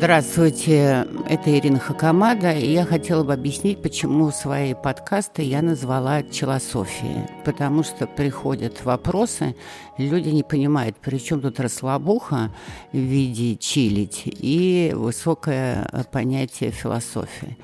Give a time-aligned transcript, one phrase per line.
[0.00, 7.26] Здравствуйте, это Ирина Хакамада, и я хотела бы объяснить, почему свои подкасты я назвала «Челософией».
[7.44, 9.56] Потому что приходят вопросы,
[9.96, 12.52] люди не понимают, при чем тут расслабуха
[12.92, 17.58] в виде чилить и высокое понятие философии.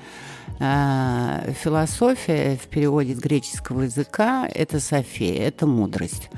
[0.59, 6.29] А, философия в переводе с греческого языка– это София, это мудрость.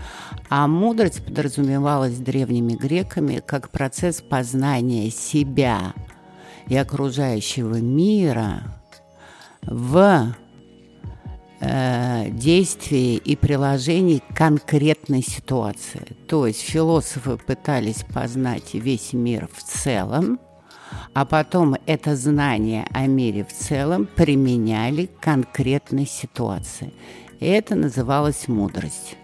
[0.50, 5.87] А мудрость подразумевалась древними греками как процесс познания себя
[6.70, 8.64] и окружающего мира
[9.62, 10.36] в
[11.60, 16.16] э, действии и приложении конкретной ситуации.
[16.28, 20.40] То есть философы пытались познать весь мир в целом,
[21.14, 26.94] а потом это знание о мире в целом применяли к конкретной ситуации.
[27.40, 29.18] И это называлось мудрость.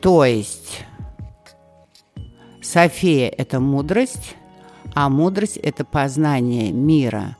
[0.00, 0.84] То есть
[2.60, 4.36] София– это мудрость,
[4.94, 7.36] а мудрость– это познание мира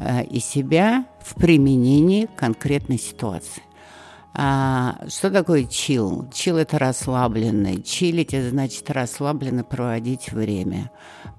[0.00, 3.62] э, и себя в применении конкретной ситуации.
[4.38, 6.28] А, что такое чил?
[6.32, 7.82] Чил– это расслабленный.
[7.82, 10.90] Чилить– это значит расслабленно проводить время.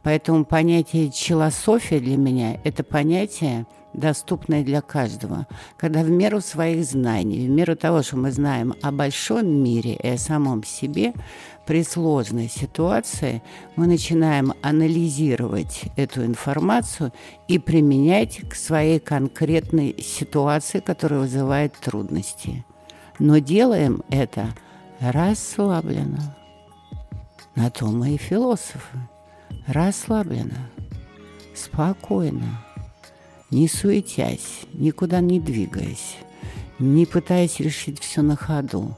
[0.02, 3.68] Поэтому понятие чилософия для меня– это понятие,
[3.98, 5.46] доступное для каждого.
[5.76, 10.08] Когда в меру своих знаний, в меру того, что мы знаем о большом мире и
[10.08, 11.14] о самом себе,
[11.66, 13.44] при сложной ситуации
[13.76, 17.12] мы начинаем анализировать эту информацию
[17.50, 22.64] и применять к своей конкретной ситуации, которая вызывает трудности
[23.20, 24.50] но делаем это
[25.00, 26.36] расслабленно.
[27.56, 28.98] На то мы и философы.
[29.66, 30.70] Расслабленно,
[31.56, 32.64] спокойно,
[33.52, 36.18] не суетясь, никуда не двигаясь,
[36.80, 38.98] не пытаясь решить все на ходу.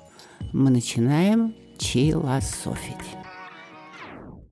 [0.53, 3.18] Мы начинаем чилософить.